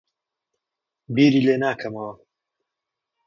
[1.13, 2.13] بیری لێ ناکەمەوە.